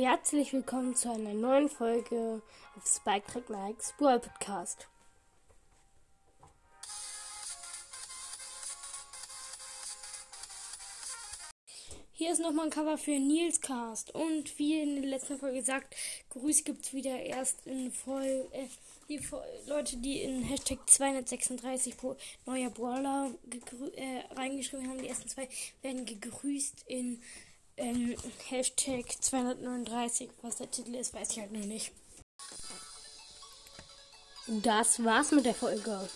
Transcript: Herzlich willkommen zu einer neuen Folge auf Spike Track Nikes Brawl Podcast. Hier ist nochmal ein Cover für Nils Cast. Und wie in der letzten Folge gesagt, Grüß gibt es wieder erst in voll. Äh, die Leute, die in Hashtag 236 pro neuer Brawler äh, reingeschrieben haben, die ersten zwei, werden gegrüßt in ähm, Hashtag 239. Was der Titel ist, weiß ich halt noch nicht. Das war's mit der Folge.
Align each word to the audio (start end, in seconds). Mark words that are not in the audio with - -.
Herzlich 0.00 0.52
willkommen 0.52 0.94
zu 0.94 1.10
einer 1.10 1.34
neuen 1.34 1.68
Folge 1.68 2.40
auf 2.76 2.86
Spike 2.86 3.26
Track 3.26 3.50
Nikes 3.50 3.92
Brawl 3.98 4.20
Podcast. 4.20 4.86
Hier 12.12 12.30
ist 12.30 12.38
nochmal 12.38 12.66
ein 12.66 12.70
Cover 12.70 12.96
für 12.96 13.18
Nils 13.18 13.60
Cast. 13.60 14.14
Und 14.14 14.56
wie 14.60 14.80
in 14.80 15.02
der 15.02 15.10
letzten 15.10 15.36
Folge 15.36 15.56
gesagt, 15.56 15.96
Grüß 16.30 16.62
gibt 16.62 16.86
es 16.86 16.94
wieder 16.94 17.18
erst 17.18 17.66
in 17.66 17.90
voll. 17.90 18.46
Äh, 18.52 18.68
die 19.08 19.20
Leute, 19.66 19.96
die 19.96 20.20
in 20.20 20.42
Hashtag 20.42 20.78
236 20.86 21.96
pro 21.96 22.16
neuer 22.46 22.70
Brawler 22.70 23.32
äh, 23.96 24.34
reingeschrieben 24.36 24.88
haben, 24.88 25.02
die 25.02 25.08
ersten 25.08 25.28
zwei, 25.28 25.48
werden 25.82 26.06
gegrüßt 26.06 26.84
in 26.86 27.20
ähm, 27.78 28.16
Hashtag 28.48 29.04
239. 29.20 30.30
Was 30.42 30.56
der 30.56 30.70
Titel 30.70 30.94
ist, 30.94 31.14
weiß 31.14 31.30
ich 31.30 31.40
halt 31.40 31.52
noch 31.52 31.64
nicht. 31.64 31.92
Das 34.46 35.04
war's 35.04 35.30
mit 35.32 35.44
der 35.44 35.54
Folge. 35.54 36.08